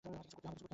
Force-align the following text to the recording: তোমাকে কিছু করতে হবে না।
তোমাকে 0.03 0.23
কিছু 0.25 0.37
করতে 0.37 0.51
হবে 0.53 0.61
না। 0.65 0.69